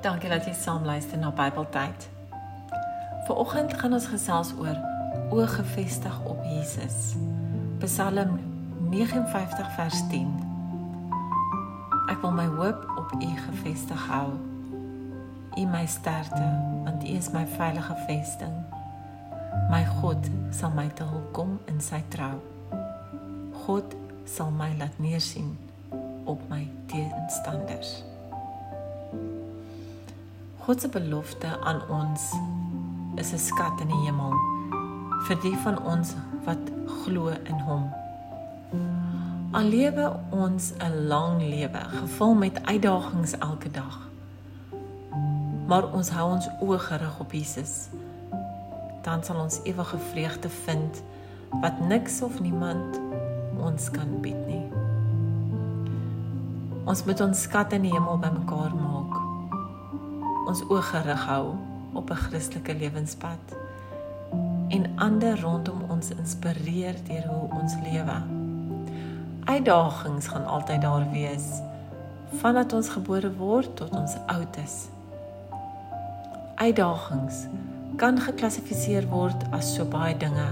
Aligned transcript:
Dankie 0.00 0.30
dat 0.32 0.46
jy 0.48 0.52
saam 0.56 0.84
luister 0.84 1.18
na 1.18 1.28
Bybeltyd. 1.30 2.08
Vanoggend 3.26 3.74
gaan 3.76 3.92
ons 3.92 4.06
gesels 4.08 4.54
oor 4.56 4.78
oë 5.28 5.46
gefestig 5.58 6.14
op 6.24 6.40
Jesus. 6.48 7.18
Psalm 7.82 8.38
59 8.88 9.74
vers 9.76 9.98
10. 10.08 10.30
Ek 12.08 12.16
wil 12.24 12.32
my 12.32 12.46
hoop 12.48 12.86
op 12.96 13.12
U 13.12 13.28
gefestig 13.44 14.06
hou. 14.08 14.32
U 15.60 15.68
my 15.68 15.84
sterkte, 15.84 16.48
want 16.88 17.04
U 17.04 17.12
is 17.20 17.28
my 17.36 17.44
veilige 17.58 17.96
vesting. 18.08 18.56
My 19.68 19.84
God 20.00 20.30
sal 20.48 20.72
my 20.72 20.88
te 20.96 21.04
hulp 21.04 21.28
kom 21.36 21.58
in 21.68 21.84
sy 21.84 22.00
trou. 22.08 22.38
God 23.66 23.92
sal 24.24 24.48
my 24.48 24.72
laat 24.80 24.96
neersien 24.96 25.58
op 26.24 26.40
my 26.48 26.64
teenstanders. 26.88 28.00
God 30.70 30.80
se 30.80 30.88
belofte 30.88 31.60
aan 31.60 31.80
ons 31.88 32.20
is 33.14 33.32
'n 33.32 33.38
skat 33.38 33.80
in 33.80 33.88
die 33.90 34.02
hemel 34.06 34.34
vir 35.26 35.38
die 35.42 35.56
van 35.56 35.82
ons 35.82 36.14
wat 36.44 36.62
glo 36.86 37.28
in 37.28 37.58
hom. 37.66 37.90
Al 39.52 39.66
lewe 39.66 40.12
ons 40.30 40.72
'n 40.78 41.06
lang 41.06 41.42
lewe 41.42 41.82
gevul 42.00 42.34
met 42.34 42.62
uitdagings 42.66 43.38
elke 43.38 43.70
dag. 43.70 43.98
Maar 45.66 45.92
ons 45.92 46.10
hou 46.10 46.30
ons 46.30 46.48
oë 46.60 46.78
gerig 46.78 47.20
op 47.20 47.32
Jesus. 47.32 47.88
Dan 49.02 49.24
sal 49.24 49.40
ons 49.40 49.60
ewige 49.62 49.98
vreugde 49.98 50.48
vind 50.48 51.02
wat 51.60 51.80
niks 51.80 52.22
of 52.22 52.40
niemand 52.40 53.00
ons 53.58 53.90
kan 53.90 54.20
bied 54.20 54.46
nie. 54.46 54.70
Ons 56.84 57.04
moet 57.04 57.20
ons 57.20 57.42
skat 57.42 57.72
in 57.72 57.82
die 57.82 57.92
hemel 57.92 58.18
bymekaar 58.18 58.74
maak 58.74 59.29
ons 60.50 60.62
oë 60.66 60.82
gerig 60.82 61.20
hou 61.28 61.54
op 61.94 62.10
'n 62.10 62.22
Christelike 62.26 62.74
lewenspad 62.74 63.52
en 64.68 64.86
ander 64.96 65.40
rondom 65.40 65.82
ons 65.88 66.10
inspireer 66.10 66.96
deur 67.06 67.26
hoe 67.26 67.60
ons 67.60 67.74
lewe. 67.82 68.16
Uitdagings 69.44 70.26
gaan 70.26 70.46
altyd 70.46 70.82
daar 70.82 71.06
wees 71.12 71.46
vandat 72.42 72.72
ons 72.72 72.88
gebore 72.88 73.30
word 73.36 73.76
tot 73.76 73.90
ons 73.90 74.16
oud 74.26 74.56
is. 74.64 74.88
Uitdagings 76.54 77.46
kan 77.96 78.18
geklassifiseer 78.18 79.08
word 79.08 79.44
as 79.50 79.74
so 79.74 79.84
baie 79.84 80.16
dinge. 80.16 80.50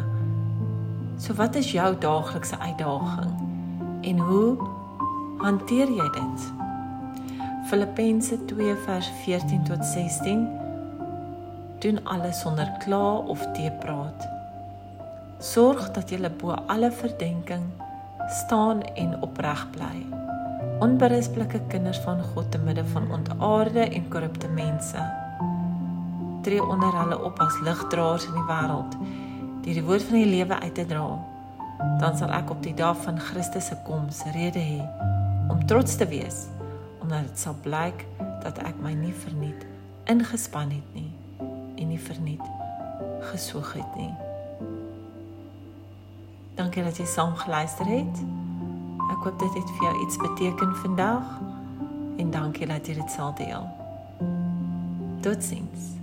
So 1.19 1.35
wat 1.35 1.55
is 1.55 1.73
jou 1.73 1.99
daaglikse 1.99 2.59
uitdaging 2.59 3.35
en 4.03 4.19
hoe 4.19 4.57
hanteer 5.39 5.91
jy 5.91 6.11
dit? 6.11 6.68
Filippense 7.69 8.45
2 8.45 8.77
vers 8.85 9.09
14 9.25 9.65
tot 9.65 9.85
16 9.85 10.49
doen 11.79 11.99
alles 12.05 12.41
sonder 12.41 12.71
kla 12.81 13.17
of 13.29 13.43
teepraat. 13.53 14.25
Sorg 15.39 15.91
dat 15.93 16.09
jy 16.09 16.31
bo 16.41 16.57
alle 16.73 16.89
verdenking 16.89 17.67
staan 18.39 18.81
en 18.97 19.13
opreg 19.21 19.67
bly. 19.77 20.01
Onberisplike 20.81 21.61
kinders 21.69 22.01
van 22.09 22.25
God 22.33 22.51
te 22.51 22.59
midde 22.59 22.87
van 22.89 23.13
ontaarde 23.13 23.85
en 23.85 24.09
korrupte 24.09 24.49
mense. 24.49 25.05
Tree 26.43 26.65
onder 26.65 27.01
hulle 27.03 27.21
op 27.21 27.39
as 27.39 27.61
ligdraers 27.61 28.25
in 28.25 28.33
die 28.33 28.49
wêreld, 28.49 29.01
die 29.63 29.77
die 29.77 29.85
woord 29.85 30.09
van 30.09 30.23
die 30.23 30.31
lewe 30.39 30.57
uit 30.57 30.75
te 30.75 30.89
dra. 30.89 31.09
Dan 32.01 32.17
sal 32.17 32.33
ek 32.33 32.49
op 32.51 32.65
die 32.65 32.75
dag 32.75 32.97
van 33.05 33.21
Christus 33.21 33.69
se 33.69 33.77
koms 33.85 34.25
rede 34.33 34.63
hê 34.63 34.81
om 35.53 35.61
trots 35.67 35.97
te 35.97 36.09
wees 36.09 36.49
omdat 37.09 37.27
dit 37.27 37.39
sal 37.39 37.56
blyk 37.62 38.05
dat 38.42 38.59
ek 38.69 38.77
my 38.84 38.91
nie 38.92 39.14
verniet 39.17 39.62
ingespan 40.12 40.69
het 40.69 40.89
nie 40.92 41.09
en 41.81 41.89
nie 41.89 42.00
verniet 42.00 42.45
gesoog 43.31 43.72
het 43.72 43.94
nie. 43.97 44.12
Dankie 46.60 46.84
dat 46.84 47.00
jy 47.00 47.06
saam 47.09 47.33
geluister 47.41 47.88
het. 47.88 48.21
Ek 49.09 49.25
hoop 49.25 49.41
dit 49.41 49.56
het 49.56 49.72
vir 49.78 49.88
jou 49.88 50.05
iets 50.05 50.21
beteken 50.21 50.77
vandag 50.84 51.33
en 52.21 52.31
dankie 52.31 52.69
dat 52.69 52.84
jy 52.84 53.00
dit 53.00 53.16
sal 53.16 53.33
deel. 53.41 53.65
Totsiens. 55.25 55.97